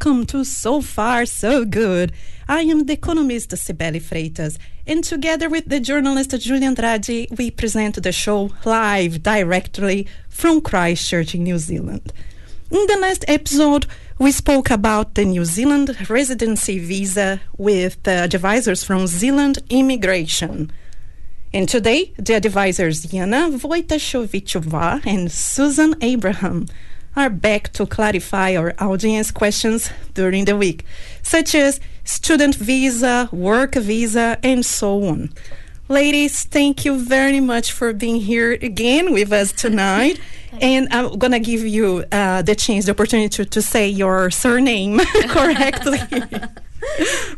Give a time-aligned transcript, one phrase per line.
[0.00, 2.12] Welcome to So Far So Good.
[2.46, 4.56] I am the economist Cibele Freitas,
[4.86, 11.34] and together with the journalist Julian Andrade, we present the show live directly from Christchurch
[11.34, 12.12] in New Zealand.
[12.70, 13.86] In the last episode,
[14.20, 20.70] we spoke about the New Zealand residency visa with the advisors from Zealand Immigration.
[21.52, 26.68] And today, the advisors Jana Vojtasovicova and Susan Abraham
[27.16, 30.84] are back to clarify our audience questions during the week,
[31.22, 35.30] such as student visa, work visa, and so on.
[35.88, 40.20] Ladies, thank you very much for being here again with us tonight.
[40.60, 44.30] and I'm going to give you uh, the chance, the opportunity to, to say your
[44.30, 45.98] surname correctly.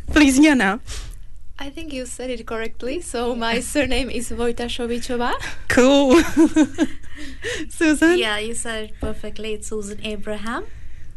[0.08, 0.80] Please, Jana.
[1.58, 3.00] I think you said it correctly.
[3.02, 5.34] So my surname is Vojtasovicova.
[5.68, 6.22] Cool.
[7.68, 8.18] Susan?
[8.18, 9.54] Yeah, you said it perfectly.
[9.54, 10.64] It's Susan Abraham.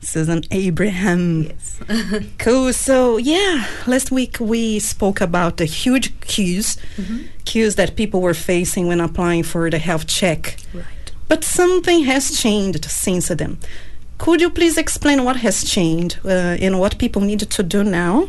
[0.02, 1.44] Susan Abraham.
[1.44, 1.80] Yes.
[2.38, 2.74] cool.
[2.74, 7.18] So, yeah, last week we spoke about the huge queues, Mm-hmm.
[7.46, 10.58] queues that people were facing when applying for the health check.
[10.74, 10.86] Right.
[11.30, 13.58] But something has changed since then.
[14.18, 18.28] Could you please explain what has changed uh, and what people need to do now?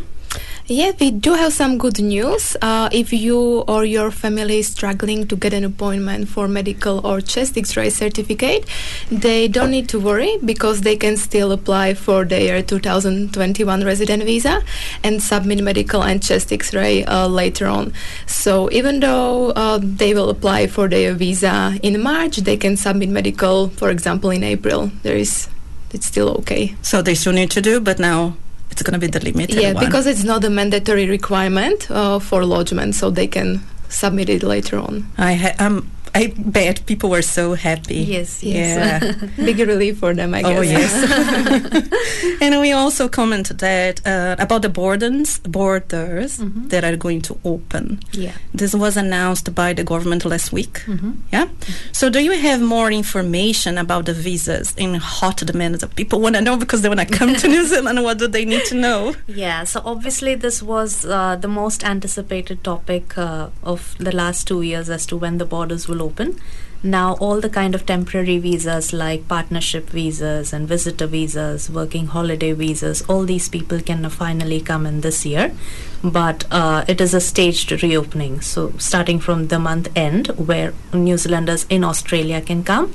[0.67, 2.57] Yeah, we do have some good news.
[2.63, 7.21] Uh, if you or your family is struggling to get an appointment for medical or
[7.21, 8.65] chest X-ray certificate,
[9.11, 14.63] they don't need to worry because they can still apply for their 2021 resident visa
[15.03, 17.93] and submit medical and chest X-ray uh, later on.
[18.27, 23.11] So even though uh, they will apply for their visa in March, they can submit
[23.11, 24.91] medical, for example, in April.
[25.03, 25.47] There is,
[25.93, 26.75] it's still okay.
[26.81, 28.37] So they still need to do, but now
[28.75, 29.85] it's going to be the limited Yeah, one.
[29.87, 34.79] because it's not a mandatory requirement uh, for lodgement, so they can submit it later
[34.79, 35.07] on.
[35.17, 37.97] I ha- um, I bet people were so happy.
[37.97, 39.01] Yes, Yeah.
[39.37, 40.59] Big relief for them, I guess.
[40.59, 46.69] Oh yes, and we also commented that uh, about the borders, borders Mhm.
[46.71, 47.99] that are going to open.
[48.13, 48.33] Yeah.
[48.55, 50.83] This was announced by the government last week.
[50.87, 51.13] Mm-hmm.
[51.33, 51.47] Yeah.
[51.93, 56.35] So, do you have more information about the visas and hot demands that people want
[56.37, 58.03] to know because they want to come to New Zealand?
[58.05, 59.15] What do they need to know?
[59.27, 64.63] Yeah, so obviously this was uh, the most anticipated topic uh, of the last two
[64.63, 66.39] years as to when the borders will open.
[66.85, 72.53] Now, all the kind of temporary visas like partnership visas and visitor visas, working holiday
[72.53, 75.55] visas, all these people can finally come in this year.
[76.03, 78.43] But uh, it is a staged reopening.
[78.43, 82.93] So, starting from the month end, where New Zealanders in Australia can come,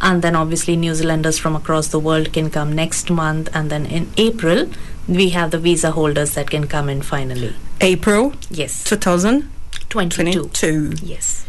[0.00, 3.84] and then obviously New Zealanders from across the world can come next month, and then
[3.84, 4.70] in April,
[5.08, 7.54] we have the visa holders that can come in finally.
[7.80, 10.50] April Yes, 2022.
[10.50, 11.04] 22.
[11.04, 11.43] Yes.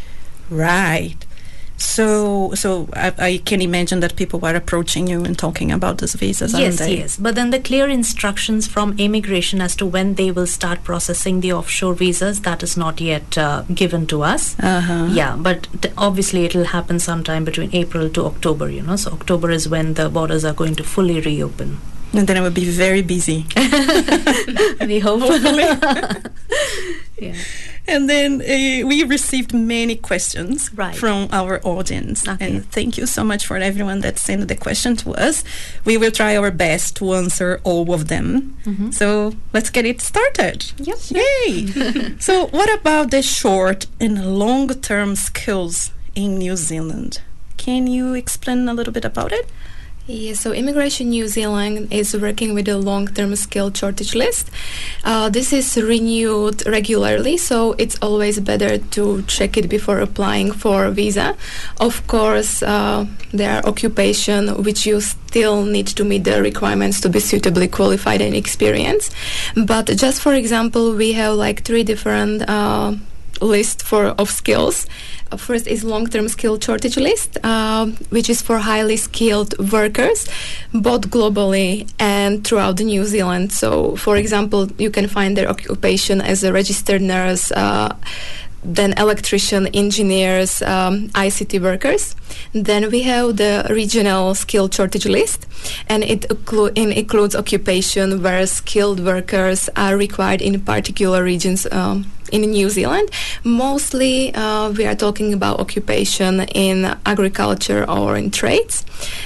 [0.50, 1.16] Right.
[1.78, 6.14] So, so I, I can imagine that people were approaching you and talking about these
[6.14, 7.18] visas, Yes, yes.
[7.18, 11.52] But then the clear instructions from immigration as to when they will start processing the
[11.52, 14.58] offshore visas, that is not yet uh, given to us.
[14.58, 15.08] Uh-huh.
[15.10, 18.96] Yeah, but t- obviously it will happen sometime between April to October, you know.
[18.96, 21.78] So October is when the borders are going to fully reopen.
[22.14, 23.44] And then I will be very busy.
[24.80, 25.20] we hope.
[27.18, 27.34] yeah.
[27.88, 30.96] And then uh, we received many questions Right.
[30.96, 32.26] from our audience.
[32.26, 32.46] Okay.
[32.46, 35.44] And thank you so much for everyone that sent the question to us.
[35.84, 38.56] We will try our best to answer all of them.
[38.64, 38.92] Mhm.
[38.92, 40.72] So let's get it started.
[40.78, 40.98] Yep.
[41.10, 42.14] Yay!
[42.18, 47.20] so, what about the short and long term skills in New Zealand?
[47.56, 49.46] Can you explain a little bit about it?
[50.08, 54.48] Yeah, so Immigration New Zealand is working with a long-term skill shortage list.
[55.02, 60.84] Uh, this is renewed regularly, so it's always better to check it before applying for
[60.84, 61.36] a visa.
[61.80, 67.08] Of course, uh, there are occupation which you still need to meet the requirements to
[67.08, 69.12] be suitably qualified and experienced.
[69.56, 72.48] But just for example, we have like three different.
[72.48, 72.94] Uh,
[73.40, 74.86] list for of skills.
[75.32, 80.28] Uh, first is long-term skill shortage list, um, which is for highly skilled workers,
[80.72, 83.52] both globally and throughout New Zealand.
[83.52, 87.50] So, for example, you can find their occupation as a registered nurse.
[87.50, 87.96] Uh,
[88.66, 92.16] then electrician, engineers, um, ICT workers.
[92.52, 95.46] Then we have the regional skill shortage list,
[95.88, 102.42] and it, it includes occupation where skilled workers are required in particular regions um, in
[102.42, 103.10] New Zealand.
[103.44, 108.84] Mostly, uh, we are talking about occupation in agriculture or in trades,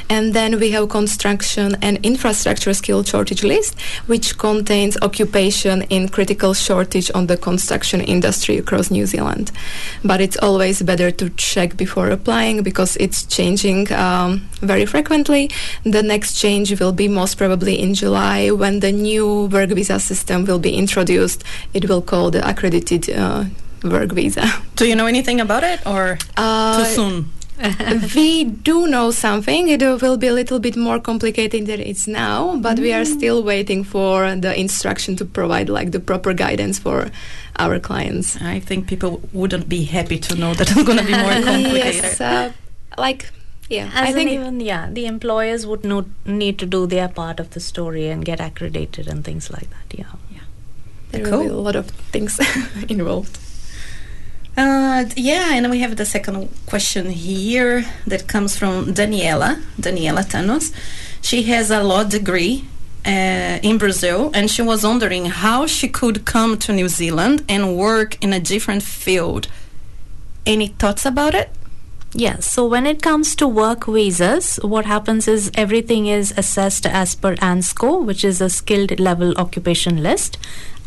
[0.08, 6.54] and then we have construction and infrastructure skill shortage list, which contains occupation in critical
[6.54, 9.52] shortage on the construction industry across New Zealand.
[10.04, 15.50] But it's always better to check before applying because it's changing um, very frequently.
[15.84, 20.44] The next change will be most probably in July when the new work visa system
[20.44, 21.44] will be introduced.
[21.72, 23.44] It will call the accredited uh,
[23.84, 24.42] work visa.
[24.76, 27.30] Do you know anything about it or Uh, too soon?
[28.16, 29.68] we do know something.
[29.68, 33.04] It uh, will be a little bit more complicated than it's now, but we are
[33.04, 37.10] still waiting for the instruction to provide like the proper guidance for
[37.58, 38.40] our clients.
[38.40, 41.94] I think people wouldn't be happy to know that it's going to be more complicated.
[42.02, 42.52] yes, uh,
[42.96, 43.28] like
[43.68, 47.38] yeah, As I think even yeah, the employers would no, need to do their part
[47.40, 49.98] of the story and get accredited and things like that.
[49.98, 50.06] Yeah.
[51.10, 52.38] There will be a lot of things
[52.88, 53.38] involved.
[54.56, 60.72] Uh, yeah, and we have the second question here that comes from Daniela, Daniela Tanos.
[61.22, 62.64] She has a law degree
[63.06, 67.76] uh, in Brazil, and she was wondering how she could come to New Zealand and
[67.76, 69.48] work in a different field.
[70.44, 71.50] Any thoughts about it?
[72.12, 72.44] Yes.
[72.44, 77.36] So when it comes to work visas, what happens is everything is assessed as per
[77.36, 80.36] ANZSCO, which is a skilled level occupation list,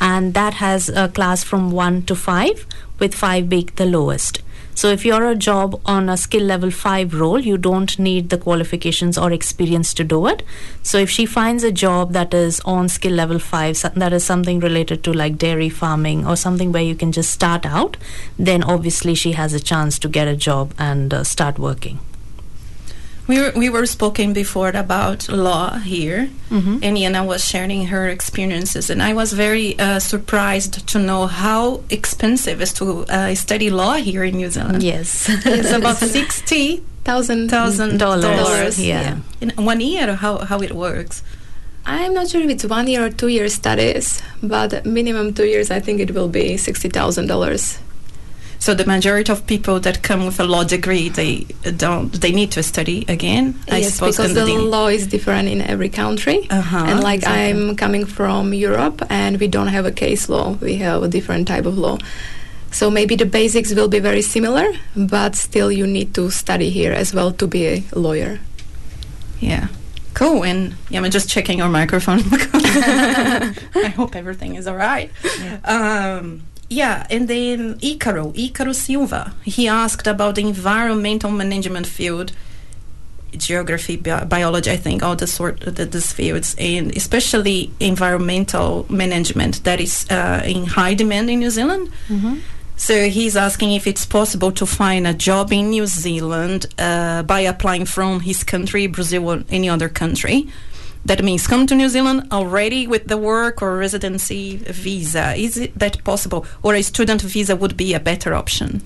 [0.02, 2.66] and that has a class from one to five,
[3.00, 4.42] with five being the lowest.
[4.76, 8.38] So if you're a job on a skill level 5 role, you don't need the
[8.38, 10.44] qualifications or experience to do it.
[10.82, 14.24] So if she finds a job that is on skill level 5, so- that is
[14.24, 17.98] something related to like dairy farming or something where you can just start out,
[18.38, 22.00] then obviously she has a chance to get a job and uh, start working.
[23.28, 26.80] We were, we were spoken before about law here, Mhm.
[26.84, 31.82] and Jana was sharing her experiences, and I was very uh, surprised to know how
[31.90, 34.84] expensive it is to uh, study law here in New Zealand.
[34.84, 35.30] Yes.
[35.46, 38.80] It's about sixty Thousand thousand Dollars, dollars.
[38.80, 39.18] yeah.
[39.42, 40.16] in one year.
[40.16, 41.22] How how it works?
[41.86, 45.70] I'm not sure if it's one year or two year studies, but minimum two years.
[45.72, 47.78] I think it will be sixty thousand dollars.
[48.64, 52.10] So the majority of people that come with a law degree, they don't.
[52.14, 53.60] They need to study again.
[53.70, 54.16] I yes, suppose.
[54.16, 56.48] because the law is different in every country.
[56.50, 57.50] Uh-huh, and like exactly.
[57.50, 60.54] I'm coming from Europe, and we don't have a case law.
[60.62, 61.98] We have a different type of law.
[62.72, 66.94] So maybe the basics will be very similar, but still you need to study here
[66.94, 68.40] as well to be a lawyer.
[69.42, 69.68] Yeah.
[70.14, 70.46] Cool.
[70.46, 72.22] And yeah, I'm just checking your microphone.
[72.32, 75.12] I hope everything is all right.
[75.66, 82.32] Um, yeah, and then Icaro, Icaro Silva, he asked about the environmental management field,
[83.38, 88.86] geography, bi- biology, I think, all the sort of the, these fields, and especially environmental
[88.90, 91.90] management that is uh, in high demand in New Zealand.
[92.76, 97.42] So he's asking if it's possible to find a job in New Zealand uh, by
[97.42, 100.48] applying from his country, Brazil, or any other country.
[101.06, 105.36] That means come to New Zealand already with the work or residency visa.
[105.36, 108.82] Is it that possible, or a student visa would be a better option?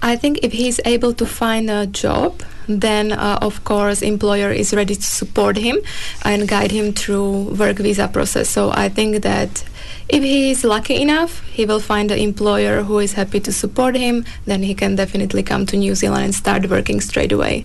[0.00, 4.72] I think if he's able to find a job, then uh, of course employer is
[4.72, 5.78] ready to support him
[6.22, 8.48] and guide him through work visa process.
[8.48, 9.64] So I think that
[10.08, 13.96] if he is lucky enough, he will find an employer who is happy to support
[13.96, 14.24] him.
[14.44, 17.64] Then he can definitely come to New Zealand and start working straight away.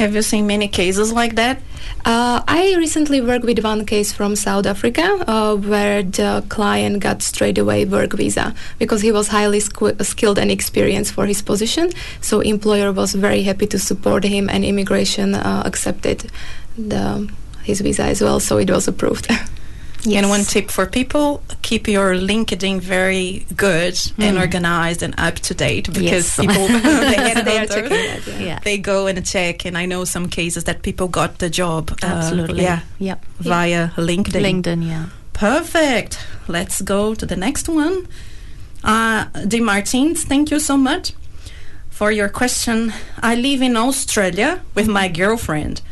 [0.00, 1.60] Have you seen many cases like that?
[2.06, 7.20] Uh, I recently worked with one case from South Africa uh, where the client got
[7.20, 11.90] straight away work visa because he was highly squ- skilled and experienced for his position.
[12.22, 16.30] So employer was very happy to support him and immigration uh, accepted
[16.78, 17.30] the,
[17.62, 18.40] his visa as well.
[18.40, 19.28] So it was approved.
[20.06, 25.54] And one tip for people: keep your LinkedIn very good and organized and up to
[25.54, 26.36] date because Yes.
[26.40, 28.40] people they, Yes, they that.
[28.40, 28.58] Yeah.
[28.64, 29.64] They go and check.
[29.66, 31.90] And I know some cases that people got the job.
[32.02, 32.62] uh, Absolutely.
[32.62, 32.80] yeah.
[32.98, 33.24] Yep.
[33.40, 34.62] Via LinkedIn.
[34.62, 35.06] LinkedIn, yeah.
[35.32, 36.18] Perfect.
[36.48, 38.06] Let's go to the next one.
[38.82, 41.12] Uh, De Martins, thank you so much
[41.90, 42.92] for your question.
[43.22, 45.82] I live in Australia with my girlfriend.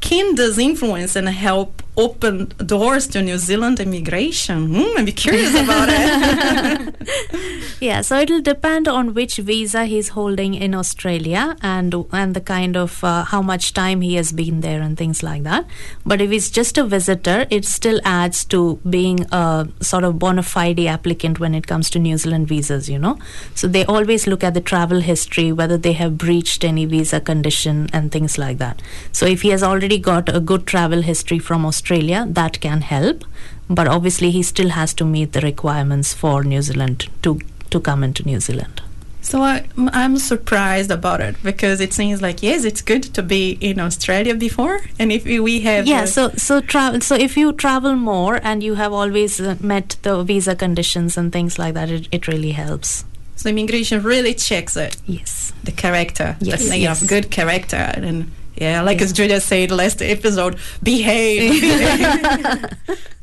[0.00, 4.74] Can this influence and help open doors to New Zealand immigration?
[4.74, 6.94] Hmm, I'm curious about it.
[7.80, 12.76] Yeah, so it'll depend on which visa he's holding in Australia and and the kind
[12.76, 15.64] of uh, how much time he has been there and things like that.
[16.04, 20.42] But if he's just a visitor, it still adds to being a sort of bona
[20.42, 23.18] fide applicant when it comes to New Zealand visas, you know.
[23.54, 27.88] So they always look at the travel history, whether they have breached any visa condition
[27.94, 28.82] and things like that.
[29.10, 32.82] So if he has already got a good travel history from Australia Australia, that can
[32.82, 33.24] help.
[33.68, 38.04] But obviously, he still has to meet the requirements for New Zealand to, to come
[38.04, 38.82] into New Zealand.
[39.22, 43.58] So I, I'm surprised about it because it seems like yes, it's good to be
[43.60, 47.00] in Australia before, and if we have yeah, so so travel.
[47.00, 51.30] So if you travel more and you have always uh, met the visa conditions and
[51.32, 53.04] things like that, it, it really helps.
[53.36, 54.96] So immigration really checks it.
[55.06, 56.36] Yes, the character.
[56.40, 57.02] Yes, the, yes.
[57.02, 58.30] Know, good character and.
[58.60, 61.60] Yeah, like as Julia said last episode, behave.
[61.60, 62.66] behave,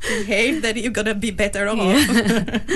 [0.00, 1.78] behave that you're gonna be better off.
[1.78, 2.58] Yeah.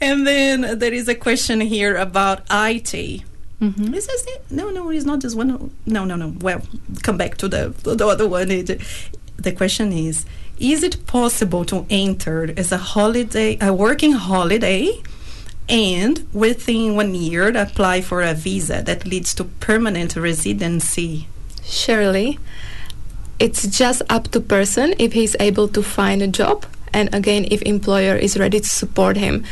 [0.00, 3.22] And then there is a question here about IT.
[3.60, 3.94] Mm-hmm.
[3.94, 4.44] Is this it?
[4.50, 5.70] No, no, it's not this one.
[5.86, 6.34] No, no, no.
[6.40, 6.60] Well,
[7.02, 8.48] come back to the, the other one.
[8.48, 10.26] The question is
[10.58, 15.00] Is it possible to enter as a holiday, a working holiday,
[15.68, 21.28] and within one year apply for a visa that leads to permanent residency?
[21.62, 22.38] Surely.
[23.38, 26.66] It's just up to person if he's able to find a job.
[26.92, 29.44] And again if employer is ready to support him.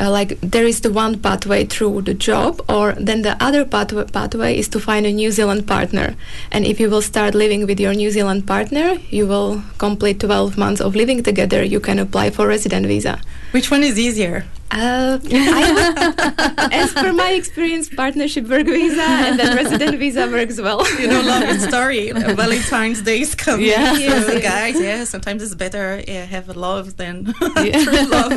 [0.00, 4.04] Uh, like there is the one pathway through the job or then the other pathway,
[4.04, 6.14] pathway is to find a new zealand partner.
[6.52, 10.56] And if you will start living with your new zealand partner you will complete 12
[10.56, 11.64] months of living together.
[11.64, 13.20] You can apply for resident visa.
[13.50, 19.56] Which one is easier uh, I, as per my experience, partnership work visa and then
[19.56, 20.86] resident visa works well.
[21.00, 22.12] You know, love story.
[22.12, 23.66] Valentine's Day is coming.
[23.66, 24.80] Yeah, so guys.
[24.80, 27.84] Yeah, sometimes it's better yeah, have a love than yeah.
[27.84, 28.32] true love.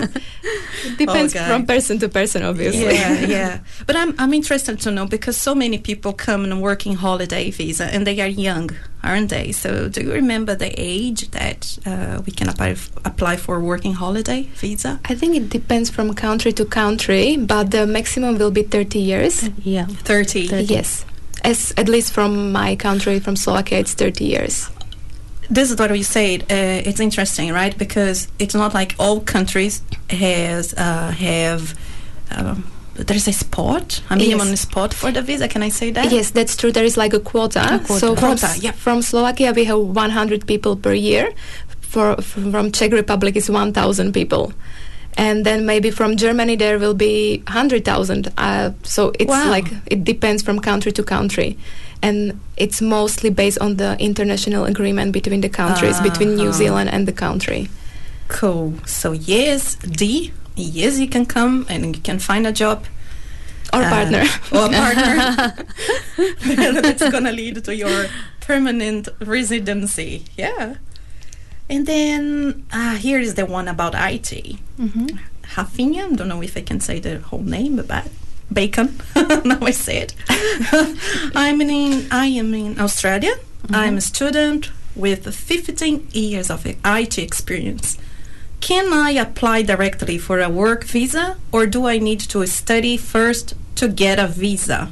[0.85, 2.95] It depends oh, from person to person, obviously.
[2.95, 3.59] Yeah, yeah.
[3.85, 7.85] But I'm I'm interested to know because so many people come on working holiday visa
[7.85, 8.71] and they are young,
[9.03, 9.51] aren't they?
[9.51, 13.93] So do you remember the age that uh, we can apply f- apply for working
[13.93, 14.99] holiday visa?
[15.05, 19.49] I think it depends from country to country, but the maximum will be 30 years.
[19.63, 20.47] Yeah, 30.
[20.47, 20.63] 30.
[20.65, 21.05] Yes,
[21.43, 24.69] as at least from my country, from Slovakia, it's 30 years.
[25.49, 26.43] This is what we said.
[26.43, 27.77] Uh, it's interesting, right?
[27.77, 31.77] Because it's not like all countries has uh, have.
[32.31, 32.63] Um,
[32.95, 34.61] there is a spot, a minimum yes.
[34.61, 35.47] spot for the visa.
[35.47, 36.11] Can I say that?
[36.11, 36.71] Yes, that's true.
[36.71, 37.75] There is like a quota.
[37.75, 37.99] A quota.
[37.99, 38.71] So quota, from, yeah.
[38.71, 41.33] from Slovakia, we have 100 people per year.
[41.81, 44.53] For from Czech Republic is 1,000 people
[45.17, 48.31] and then maybe from Germany there will be 100,000.
[48.37, 49.49] Uh, so it's wow.
[49.49, 51.57] like it depends from country to country.
[52.01, 56.09] And it's mostly based on the international agreement between the countries, uh-huh.
[56.09, 57.69] between New Zealand and the country.
[58.27, 58.73] Cool.
[58.85, 62.85] So, yes, D, yes, you can come and you can find a job.
[63.73, 64.23] Or uh, partner.
[64.51, 65.65] Or a partner.
[66.81, 68.07] That's going to lead to your
[68.41, 70.25] permanent residency.
[70.37, 70.75] Yeah.
[71.69, 74.57] And then uh, here is the one about IT.
[74.77, 75.07] Mm-hmm.
[75.55, 78.07] Rafinha, don't know if I can say the whole name, but
[78.51, 78.99] Bacon.
[79.45, 80.13] now I say it.
[81.35, 82.07] I'm in.
[82.11, 83.35] I am in Australia.
[83.35, 83.75] Mm-hmm.
[83.75, 87.97] I'm a student with 15 years of IT experience.
[88.61, 93.55] Can I apply directly for a work visa, or do I need to study first
[93.75, 94.91] to get a visa?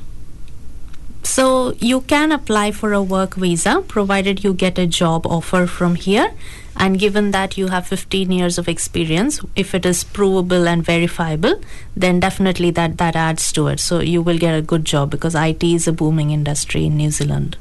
[1.24, 5.94] So you can apply for a work visa provided you get a job offer from
[5.96, 6.34] here.
[6.76, 11.62] And given that you have 15 years of experience if it is provable and verifiable
[11.94, 13.80] then definitely that that adds to it.
[13.80, 17.12] So you will get a good job because IT is a booming industry in New
[17.12, 17.58] Zealand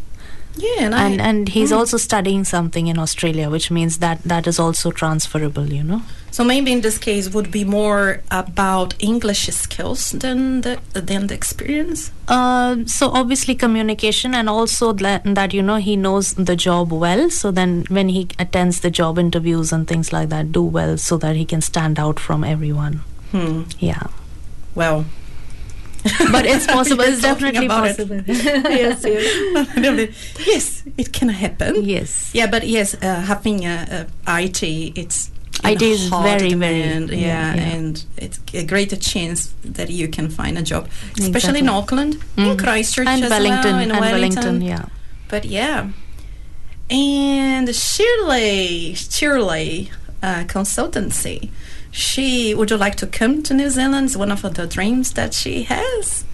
[0.58, 1.76] yeah, and and, I, and he's mm.
[1.76, 5.72] also studying something in Australia, which means that that is also transferable.
[5.72, 6.02] You know.
[6.30, 11.34] So maybe in this case would be more about English skills than the than the
[11.34, 12.12] experience.
[12.28, 17.30] Uh, so obviously communication, and also that, that you know he knows the job well.
[17.30, 21.16] So then when he attends the job interviews and things like that, do well so
[21.18, 23.00] that he can stand out from everyone.
[23.32, 23.64] Hmm.
[23.78, 24.06] Yeah.
[24.74, 25.06] Well,
[26.32, 27.04] but it's possible.
[27.04, 28.16] it's definitely possible.
[28.26, 30.36] yes, yes.
[30.46, 31.84] yes, it can happen.
[31.84, 32.30] Yes.
[32.34, 35.30] Yeah, but yes, uh, having a, a IT, it's
[35.64, 40.28] IT is very, demand, very, yeah, yeah, and it's a greater chance that you can
[40.28, 40.88] find a job,
[41.18, 41.60] especially exactly.
[41.60, 42.52] in Auckland, mm.
[42.52, 44.44] in Christchurch, and as Wellington, well, in and Wellington.
[44.44, 44.86] Wellington, yeah.
[45.28, 45.90] But yeah,
[46.88, 49.90] and Shirley, Shirley
[50.22, 51.50] uh, Consultancy
[51.90, 54.06] she would you like to come to New Zealand?
[54.06, 56.24] It's one of the dreams that she has.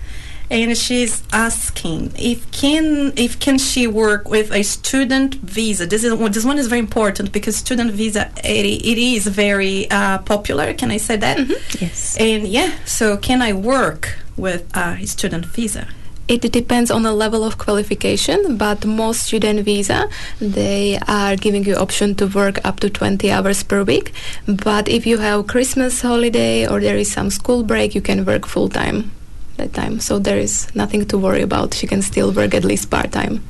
[0.50, 5.86] And she's asking if can if can she work with a student visa.
[5.86, 10.18] This is this one is very important because student visa it, it is very uh,
[10.18, 10.74] popular.
[10.74, 11.38] Can I say that?
[11.38, 11.84] Mm-hmm.
[11.84, 12.16] Yes.
[12.20, 15.88] And yeah, so can I work with a student visa?
[16.26, 20.08] It depends on the level of qualification but most student visa
[20.40, 24.12] they are giving you option to work up to 20 hours per week
[24.46, 28.46] but if you have christmas holiday or there is some school break you can work
[28.46, 29.10] full time
[29.56, 32.90] that time so there is nothing to worry about you can still work at least
[32.90, 33.42] part time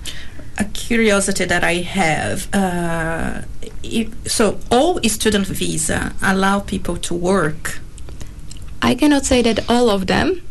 [0.59, 2.49] a curiosity that I have.
[2.55, 3.43] Uh,
[3.83, 7.81] if, so all student visa allow people to work.
[8.81, 10.43] I cannot say that all of them,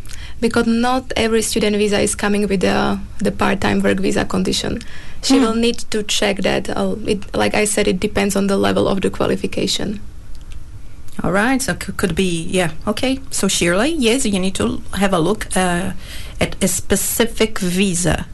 [0.43, 4.79] because not every student visa is coming with the, the part-time work visa condition.
[5.23, 5.43] She Hmm.
[5.43, 6.69] will need to check that.
[6.69, 10.00] Uh, it, like I said, it depends on the level of the qualification.
[11.23, 12.71] All right, so c- could be yeah.
[12.88, 15.93] Okay, so Shirley, yes, you need to have a look uh,
[16.41, 18.25] at a specific visa,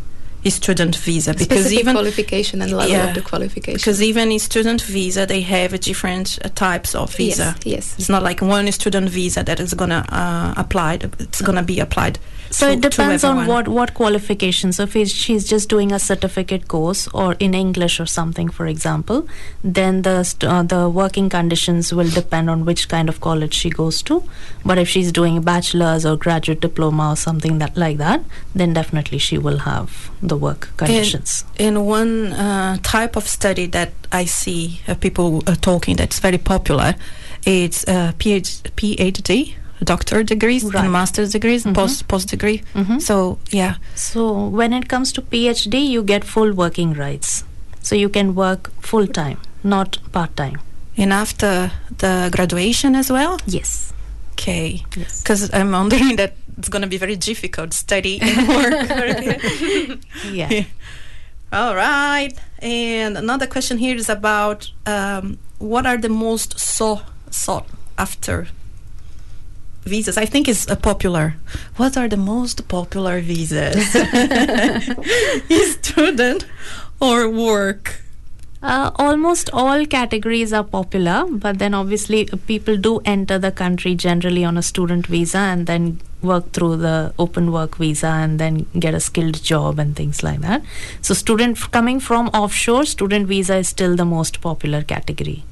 [0.45, 3.75] student visa, because Specific even qualification and level Yeah, of the qualification.
[3.77, 7.55] because even in student visa they have different uh, types of visa.
[7.63, 7.95] Yes, yes.
[7.99, 10.99] It's not like one student visa that is gonna uh, apply.
[11.19, 12.19] It's gonna be applied.
[12.51, 14.77] So to- it depends on what what qualifications.
[14.77, 19.27] So if she's just doing a certificate course or in English or something, for example,
[19.63, 23.69] then the st- uh, the working conditions will depend on which kind of college she
[23.69, 24.23] goes to.
[24.65, 28.23] But if she's doing a bachelor's or graduate diploma or something that like that,
[28.55, 31.45] then definitely she will have the work conditions.
[31.57, 36.37] In one uh, type of study that I see uh, people uh, talking that's very
[36.39, 36.95] popular,
[37.45, 40.83] it's uh, PhD, PhD, doctor degrees Right.
[40.83, 41.73] and master's degrees, Mhm.
[41.73, 42.61] post post degree.
[42.75, 43.01] Mhm.
[43.01, 47.43] So yeah, So when it comes to PhD, you get full working rights.
[47.81, 50.59] So you can work full time, not part time.
[51.01, 53.37] and after the graduation as well.
[53.47, 53.93] Yes.
[54.33, 55.21] Okay, Yes.
[55.21, 58.89] because I'm wondering that it's going to be very difficult study and work.
[60.33, 60.49] Yeah.
[60.51, 60.63] Yeah.
[61.53, 62.33] All right.
[62.61, 67.65] And another question here is about um, what are the most sought sought
[67.97, 68.47] after
[69.83, 70.17] visas?
[70.17, 71.35] I think is a popular.
[71.77, 73.75] What are the most popular visas?
[75.81, 76.45] Student
[76.99, 78.01] or work?
[78.61, 84.43] Uh, almost all categories are popular, but then obviously people do enter the country generally
[84.43, 88.93] on a student visa and then work through the open work visa and then get
[88.93, 90.61] a skilled job and things like that.
[91.01, 95.45] So, student f- coming from offshore, student visa is still the most popular category.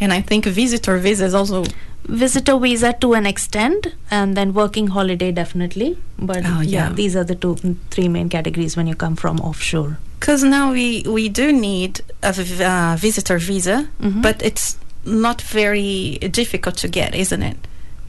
[0.00, 1.64] And I think visitor visa is also.
[2.06, 5.96] Visitor visa to an extent, and then working holiday definitely.
[6.18, 6.88] But Oh, yeah.
[6.88, 6.92] yeah.
[6.92, 7.56] these are the two,
[7.90, 9.96] three main categories when you come from offshore.
[10.20, 14.20] Because now we, we do need a v- uh, visitor visa, Mhm.
[14.20, 17.56] but it's not very difficult to get, isn't it?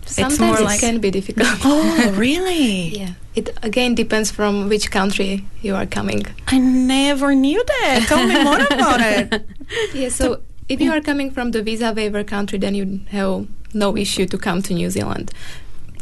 [0.06, 1.48] Sometimes more it like- can be difficult.
[1.64, 2.90] Oh, really?
[3.00, 3.12] Yeah.
[3.36, 6.26] It again depends from which country you are coming.
[6.48, 8.06] I never knew that.
[8.08, 9.44] Tell me more about it.
[9.94, 13.96] Yeah, so if you are coming from the visa waiver country, then you have no
[13.98, 15.32] issue to come to New Zealand.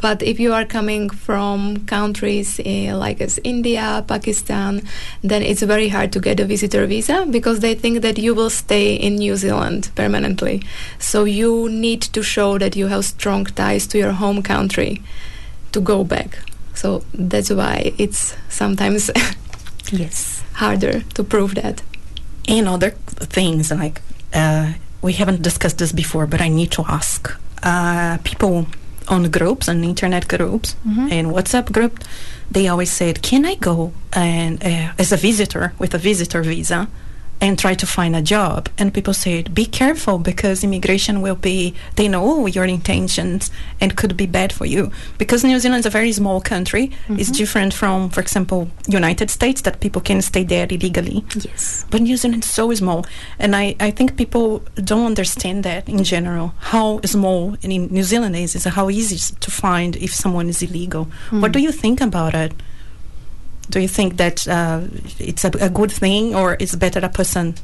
[0.00, 4.82] But if you are coming from countries uh, like as India, Pakistan,
[5.22, 8.50] then it's very hard to get a visitor visa because they think that you will
[8.50, 10.62] stay in New Zealand permanently.
[10.98, 15.00] So you need to show that you have strong ties to your home country
[15.72, 16.38] to go back.
[16.74, 19.10] So that's why it's sometimes
[19.92, 20.42] Yes.
[20.54, 21.82] harder to prove that.
[22.46, 22.90] and other
[23.32, 24.02] things like
[24.34, 27.30] uh, we haven't discussed this before, but I need to ask
[27.62, 28.66] uh, people
[29.08, 31.10] on groups and internet groups Mhm.
[31.12, 31.98] and WhatsApp group.
[32.50, 36.86] They always said, "Can I go and uh, as a visitor with a visitor visa?"
[37.40, 41.74] And try to find a job, and people said, "Be careful because immigration will be.
[41.96, 43.50] They know your intentions
[43.82, 46.90] and could be bad for you because New Zealand is a very small country.
[47.20, 47.36] It's Mhm.
[47.36, 51.22] different from, for example, United States that people can stay there illegally.
[51.48, 51.84] Yes.
[51.90, 53.04] But New Zealand is so small,
[53.38, 56.54] and I, I think people don't understand that in general.
[56.72, 60.62] How small in New Zealand is, is how easy it's to find if someone is
[60.62, 61.08] illegal.
[61.30, 62.52] What do you think about it?
[63.70, 64.82] Do you think that uh,
[65.18, 67.54] it's a, a good thing, or it's better a person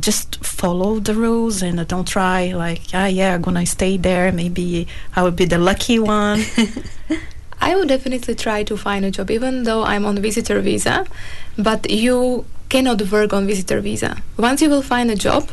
[0.00, 4.30] just follow the rules and don't try like, ah, yeah, I'm gonna stay there.
[4.32, 6.44] Maybe I will be the lucky one.
[7.60, 11.06] I would definitely try to find a job, even though I'm on visitor visa.
[11.56, 14.22] But you cannot work on visitor visa.
[14.36, 15.50] Once you will find a job,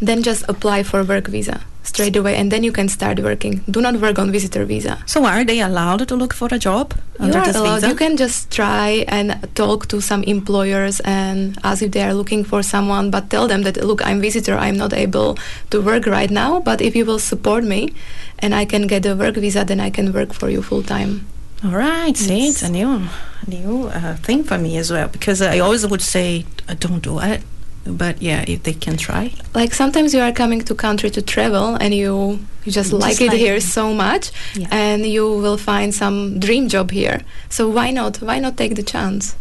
[0.00, 3.62] then just apply for work visa straight away, and then you can start working.
[3.70, 4.98] Do not work on visitor visa.
[5.06, 7.74] so are they allowed to look for a job You are this allowed.
[7.76, 7.88] visa?
[7.88, 12.42] You can just try and talk to some employers and ask if they are looking
[12.44, 14.54] for someone, but tell them that look, I'm visitor.
[14.58, 15.38] I'm not able
[15.70, 17.94] to work right now, but if you will support me,
[18.40, 21.26] and I can get a work visa, then I can work for you full time.
[21.64, 23.08] All right, see, it's a new,
[23.46, 27.18] new uh, thing for me as well because I always would say, uh, don't do
[27.20, 27.40] it.
[27.86, 29.32] But yeah, if they can try.
[29.54, 33.20] like sometimes you are coming to country to travel and you you just, Just like
[33.20, 33.62] it like here it.
[33.62, 34.68] so much Yeah.
[34.70, 38.82] and you will find some dream job here so why not why not take the
[38.82, 39.34] chance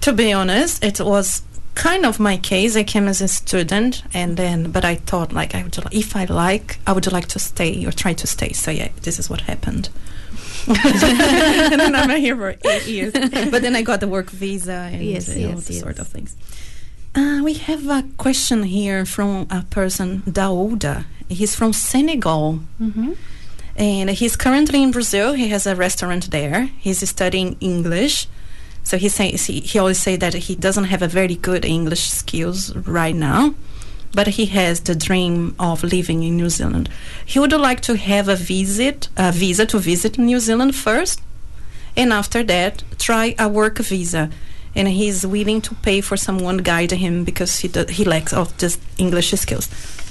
[0.00, 1.42] To be honest, it was
[1.74, 2.76] kind of my case.
[2.80, 6.24] I came as a student, and then, but I thought like I would, if I
[6.46, 8.52] like, I would like to stay or try to stay.
[8.54, 9.88] So yeah, this is what happened.
[10.68, 13.12] and then I'm here for eight years.
[13.52, 15.82] But then I got the work visa and Yes, uh, all yes, the yes.
[15.82, 16.36] sort of things.
[17.16, 21.06] Uh, we have a question here from a person, Daouda.
[21.30, 22.60] He's from Senegal.
[22.78, 23.12] Mm-hmm.
[23.74, 25.32] And he's currently in Brazil.
[25.32, 26.66] He has a restaurant there.
[26.78, 28.28] He's studying English.
[28.84, 32.10] So he says he, he always say that he doesn't have a very good English
[32.10, 33.54] skills right now,
[34.12, 36.90] but he has the dream of living in New Zealand.
[37.24, 41.22] He would like to have a visit, a visa to visit New Zealand first,
[41.96, 44.30] and after that try a work visa.
[44.76, 48.32] And he's willing to pay for someone to guide him because he do, he lacks
[48.32, 49.68] of just English skills.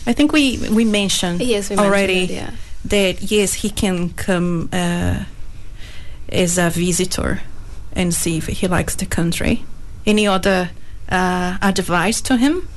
[0.08, 2.52] I think we we mentioned Yes, we mentioned already that, yeah.
[2.86, 5.24] that yes, he can come uh,
[6.30, 7.42] as a visitor
[7.94, 9.64] and see if he likes the country.
[10.06, 10.70] Any other
[11.10, 12.68] uh, advice to him?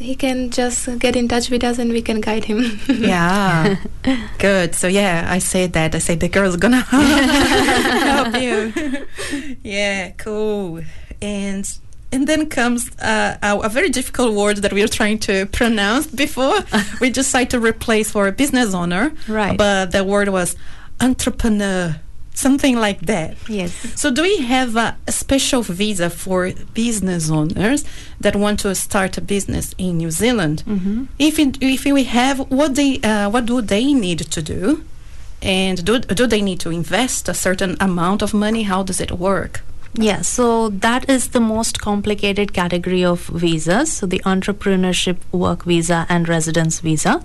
[0.00, 2.78] He can just get in touch with us and we can guide him.
[2.88, 3.76] yeah,
[4.38, 4.74] good.
[4.76, 5.94] So yeah, I said that.
[5.94, 8.72] I said the girl's gonna help you.
[9.64, 10.82] yeah, cool.
[11.20, 11.68] And
[12.10, 16.06] and then comes uh, a, a very difficult word that we are trying to pronounce
[16.06, 16.60] before.
[17.00, 19.12] we decide to replace for a business owner.
[19.28, 19.56] Right.
[19.56, 20.56] But the word was
[21.00, 21.96] entrepreneur,
[22.34, 23.36] something like that.
[23.48, 23.72] Yes.
[24.00, 27.84] So, do we have a, a special visa for business owners
[28.20, 30.62] that want to start a business in New Zealand?
[30.66, 31.04] Mm-hmm.
[31.18, 34.84] If it, if we have, what they uh, what do they need to do,
[35.42, 38.62] and do do they need to invest a certain amount of money?
[38.62, 39.62] How does it work?
[39.94, 43.92] Yeah, so that is the most complicated category of visas.
[43.92, 47.24] So the entrepreneurship work visa and residence visa.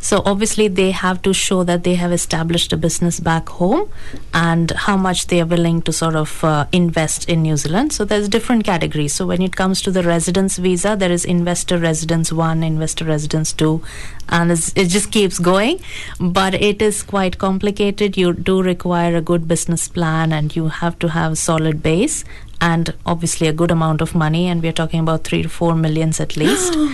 [0.00, 3.88] So obviously they have to show that they have established a business back home
[4.32, 7.92] and how much they are willing to sort of uh, invest in New Zealand.
[7.92, 9.14] So there's different categories.
[9.14, 13.52] So when it comes to the residence visa, there is investor residence 1, investor residence
[13.54, 13.82] 2
[14.28, 15.80] and it's, it just keeps going.
[16.20, 18.16] But it is quite complicated.
[18.16, 22.24] You do require a good business plan and you have to have a solid base
[22.60, 26.20] and obviously a good amount of money and we're talking about 3 to 4 millions
[26.20, 26.74] at least.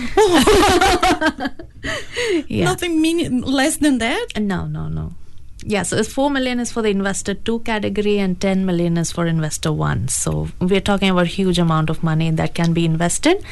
[2.47, 2.65] yeah.
[2.65, 4.39] Nothing mean, less than that.
[4.39, 5.13] No, no, no.
[5.63, 9.11] Yeah, so it's 4 million is for the investor 2 category and 10 million is
[9.11, 10.07] for investor 1.
[10.07, 13.45] So we're talking about huge amount of money that can be invested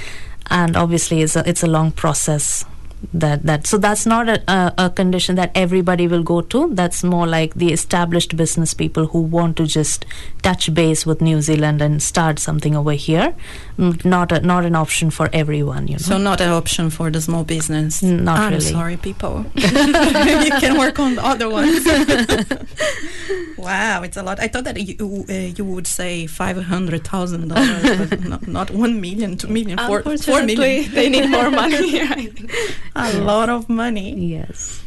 [0.49, 2.65] and obviously it's a, it's a long process
[3.13, 7.03] that that so that's not a, a, a condition that everybody will go to that's
[7.03, 10.05] more like the established business people who want to just
[10.41, 13.33] touch base with New Zealand and start something over here
[13.79, 17.09] Mm, not a, not an option for everyone you know So not an option for
[17.09, 18.03] the small business.
[18.03, 18.65] Not I'm really.
[18.65, 19.45] sorry, people.
[19.55, 21.85] you can work on the other ones.
[23.57, 24.39] wow, it's a lot.
[24.39, 28.71] I thought that you uh, you would say five hundred thousand dollars, but not, not
[28.71, 30.91] one million, two million, four, four million.
[30.91, 32.01] they need more money.
[32.01, 32.51] I think.
[32.95, 34.09] A lot of money.
[34.35, 34.81] yes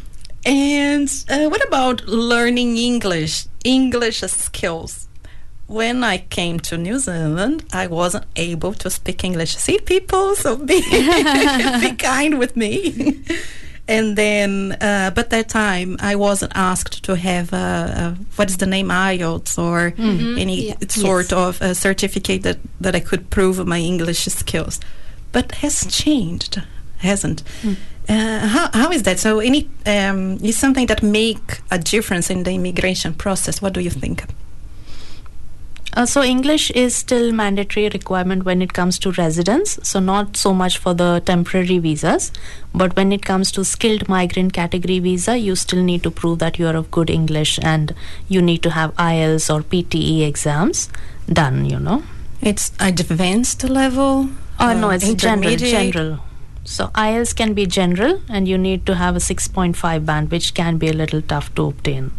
[0.44, 3.46] And uh, what about learning English?
[3.64, 5.08] English skills.
[5.68, 9.56] When I came to New Zealand, I wasn't able to speak English.
[9.56, 10.80] See, people, so be,
[11.80, 12.72] be kind with me.
[13.88, 18.56] and then, uh, but that time, I wasn't asked to have a, a what is
[18.56, 19.94] the name IELTS or
[20.38, 20.74] any Yeah.
[20.88, 21.32] sort Yes.
[21.32, 24.80] of a certificate that that I could prove my English skills.
[25.32, 26.60] But has changed,
[26.98, 27.42] hasn't?
[28.08, 29.18] Uh, how, how is that?
[29.18, 33.62] So, any um, is something that make a difference in the immigration process?
[33.62, 34.24] What do you think?
[35.94, 39.78] Uh, so English is still mandatory requirement when it comes to residence.
[39.82, 42.32] So not so much for the temporary visas,
[42.74, 46.58] but when it comes to skilled migrant category visa, you still need to prove that
[46.58, 47.94] you are of good English and
[48.28, 50.88] you need to have IELTS or PTE exams
[51.30, 51.66] done.
[51.66, 52.02] You know.
[52.40, 54.30] It's advanced level.
[54.58, 55.56] Oh no, uh, it's general.
[55.56, 56.20] General.
[56.64, 60.78] So IELTS can be general, and you need to have a 6.5 band, which can
[60.78, 62.12] be a little tough to obtain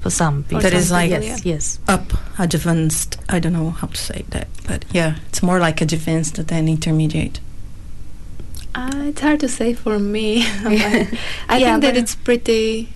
[0.00, 0.60] for some people.
[0.60, 1.78] That is like- yes, yes.
[1.88, 3.16] Up advanced.
[3.28, 7.40] I don't know how to say that, but yeah, it's more like advanced than intermediate.
[8.74, 10.42] Uh, it's hard to say for me.
[11.48, 12.90] I Yeah, think that it's pretty.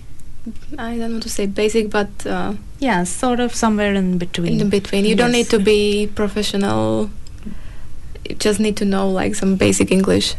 [0.77, 4.61] I don't want to say basic, but uh, Yeah, sort of somewhere in between.
[4.61, 5.05] in between.
[5.05, 7.09] You don't need to be professional.
[8.29, 10.35] You just need to know like some basic English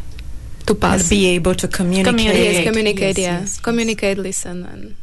[0.66, 1.08] to And pass.
[1.08, 2.06] be able to communicate.
[2.14, 2.54] Communicate.
[2.54, 3.18] yes, communicate.
[3.18, 3.60] Yes, yeah, yes, yes.
[3.60, 4.94] communicate, listen, and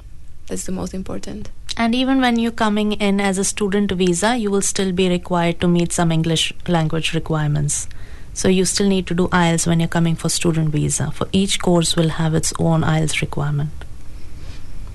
[0.47, 1.49] that's the most important.
[1.77, 5.61] And even when you're coming in as a student visa, you will still be required
[5.61, 7.87] to meet some English language requirements.
[8.33, 11.11] So you still need to do IELTS when you're coming for student visa.
[11.11, 13.71] For each course will have its own IELTS requirement.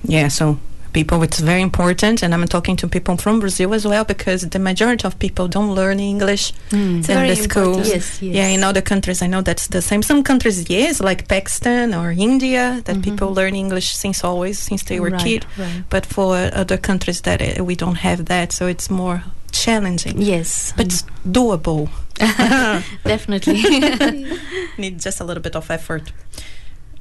[0.03, 0.59] Yeah, so
[0.99, 4.59] people, it's very important, and I'm talking to people from Brazil as well because the
[4.59, 7.87] majority of people don't learn English in very the schools.
[7.95, 8.35] Yes, yes.
[8.39, 10.01] Yeah, in other countries, I know that's the same.
[10.11, 13.03] Some countries, yes, like Pakistan or India, that Mhm.
[13.07, 15.41] people learn English since always, since they were Right, kid.
[15.57, 15.83] right.
[15.89, 16.29] But for
[16.61, 19.17] other countries, that uh, we don't have that, so it's more
[19.51, 20.17] challenging.
[20.33, 21.03] Yes, But it's
[21.37, 21.89] doable.
[23.03, 23.59] definitely.
[24.77, 26.11] Need just a little bit of effort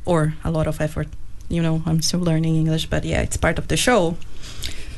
[0.05, 1.09] or a lot of effort.
[1.49, 4.17] You know, I'm still learning English, but yeah, it's part of the show.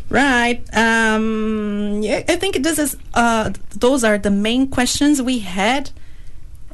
[0.09, 0.62] Right.
[0.74, 2.96] Um, yeah, I think this is.
[3.14, 5.90] Uh, those are the main questions we had,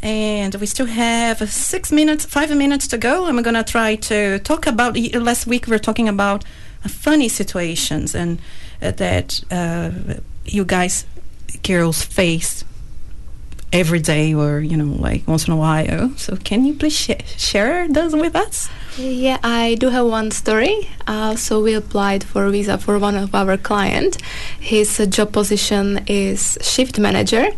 [0.03, 3.27] and we still have six minutes, five minutes to go.
[3.27, 4.97] I'm gonna try to talk about.
[5.15, 6.45] Last week we were talking about
[6.85, 8.39] uh, funny situations and
[8.83, 9.91] uh, that uh,
[10.45, 11.07] you guys,
[11.63, 12.65] girls, face
[13.73, 16.13] every day or you know like once in a while.
[16.17, 18.69] So can you please sh- share those with us?
[18.99, 20.89] Yeah, I do have one story.
[21.07, 24.21] Uh, so we applied for a visa for one of our client.
[24.61, 27.49] His uh, job position is shift manager.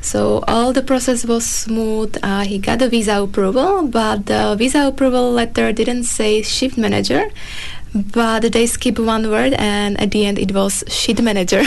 [0.00, 2.18] So all the process was smooth.
[2.22, 7.30] Uh, he got the visa approval, but the visa approval letter didn't say shift manager,
[7.94, 11.62] but they skipped one word, and at the end it was sheet manager.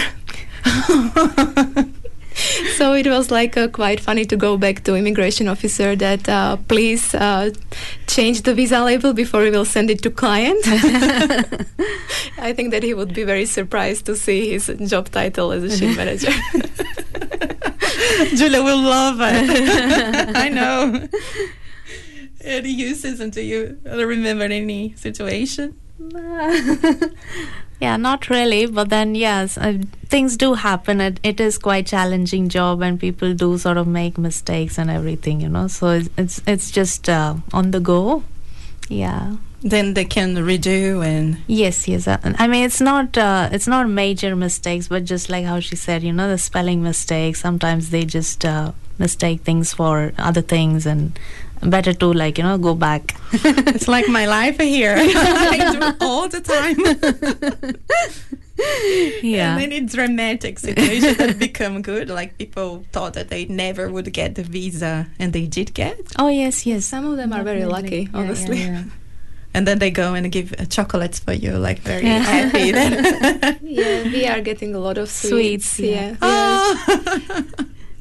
[2.77, 6.57] so it was like uh, quite funny to go back to immigration officer that uh,
[6.67, 7.51] please uh,
[8.07, 10.61] change the visa label before we will send it to client.
[12.37, 15.77] I think that he would be very surprised to see his job title as a
[15.77, 16.31] sheet manager.
[18.35, 20.35] Julia will love it.
[20.35, 21.07] I know.
[22.41, 25.79] Any uses until you remember any situation?
[27.81, 31.01] Yeah, not really, but then yes, uh, things do happen.
[31.01, 35.41] It, it is quite challenging job, and people do sort of make mistakes and everything,
[35.41, 35.67] you know.
[35.67, 38.23] So it's it's, it's just uh, on the go.
[38.87, 39.35] Yeah.
[39.61, 42.07] Then they can redo and Yes, yes.
[42.07, 45.75] Uh, I mean, it's not uh, it's not major mistakes, but just like how she
[45.75, 47.41] said, you know, the spelling mistakes.
[47.41, 51.17] Sometimes they just uh, mistake things for other things, and
[51.69, 53.15] better to like you know go back.
[53.33, 54.95] it's like my life here.
[54.97, 56.77] I do it all the time.
[59.23, 59.53] yeah.
[59.53, 62.09] And then it's dramatic situations that become good.
[62.09, 65.99] Like people thought that they never would get the visa, and they did get.
[66.17, 66.85] Oh yes, yes.
[66.85, 68.59] Some of them are very lucky, Yeah, yeah, honestly.
[68.59, 68.83] yeah.
[69.53, 72.71] And then they go and give uh, chocolates for you, like very happy.
[72.71, 73.59] Then.
[73.61, 75.77] Yeah, we are getting a lot of sweets.
[75.77, 76.09] Sweets, yeah.
[76.09, 76.17] yeah.
[76.21, 77.45] oh.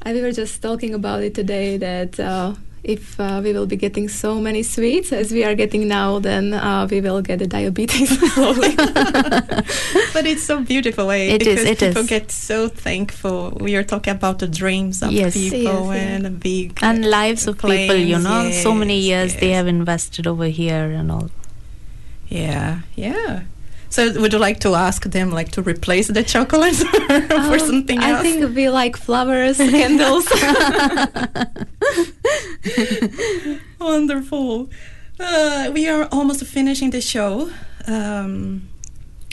[0.05, 2.53] And we were just talking about it today that uh,
[2.85, 6.53] if uh, we will be getting so many sweets as we are getting now, then
[6.53, 8.75] uh, we will get the diabetes slowly.
[10.13, 12.07] but it's so beautiful way It is, because it people is.
[12.09, 13.57] get so thankful.
[13.59, 15.33] We are talking about the dreams of Yes.
[15.33, 16.15] people Yes, yeah.
[16.15, 19.49] and a big and lives of people, you claims, know, so many yes, years they
[19.51, 21.29] have invested over here and all.
[22.29, 23.43] Yeah, yeah.
[23.95, 27.99] So would you like to ask them like to replace the chocolates for Um, something
[28.03, 28.19] else?
[28.19, 30.27] I think we like flowers, candles.
[33.79, 34.69] Wonderful.
[35.17, 37.49] Uh, we are almost finishing the show.
[37.87, 38.67] Um,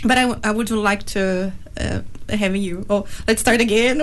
[0.04, 2.86] but I, w- I would like to uh, have you.
[2.88, 4.00] Oh, let's start again.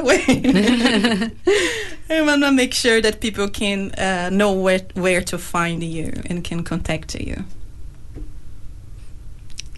[2.10, 6.12] I want to make sure that people can uh, know where where to find you
[6.30, 7.44] and can contact you.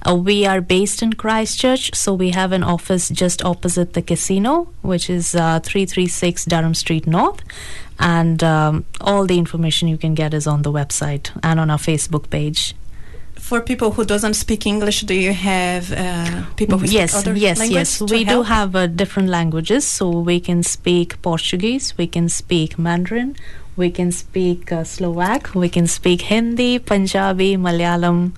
[0.07, 4.67] Uh, we are based in Christchurch, so we have an office just opposite the casino,
[4.81, 7.41] which is uh, 336 Durham Street North.
[7.97, 11.77] And um, all the information you can get is on the website and on our
[11.77, 12.73] Facebook page.
[13.49, 17.33] For people who doesn't speak English, do you have uh, people who speak yes, other
[17.33, 17.99] yes, yes.
[17.99, 23.35] We do have uh, different languages, so we can speak Portuguese, we can speak Mandarin,
[23.75, 28.33] we can speak uh, Slovak, we can speak Hindi, Punjabi, Malayalam,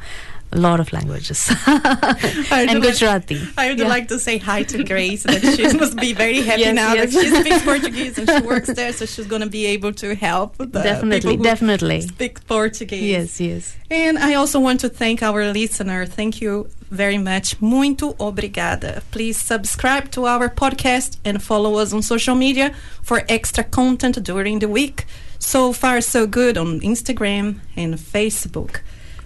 [0.54, 3.88] a lot of languages, I and would like- I would Yeah.
[3.88, 5.24] like to say hi to Grace.
[5.24, 7.14] That she must be very happy Yes, now yes.
[7.14, 10.14] that she speaks Portuguese and she works there, so she's going to be able to
[10.16, 12.02] help the definitely, definitely.
[12.02, 13.02] speak Portuguese.
[13.04, 13.76] Yes, yes.
[13.90, 16.06] And I also want to thank our listener.
[16.06, 17.60] Thank you very much.
[17.62, 19.02] Muito obrigada.
[19.12, 24.60] Please subscribe to our podcast and follow us on social media for extra content during
[24.60, 25.06] the week.
[25.40, 28.82] So far, so good on Instagram and Facebook.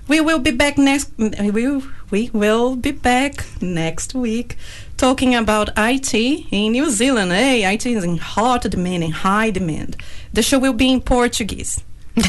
[0.08, 1.12] We will be back next.
[1.18, 4.56] We we will be back next week
[4.98, 7.32] talking about IT in New Zealand.
[7.32, 9.98] Hey, IT is in hot demand, in high demand.
[10.34, 11.82] The show will be in Portuguese.
[12.16, 12.22] see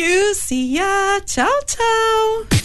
[0.00, 0.34] you.
[0.34, 1.20] See ya.
[1.26, 2.63] Ciao, ciao.